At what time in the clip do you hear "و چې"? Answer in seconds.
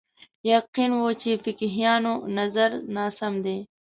0.93-1.29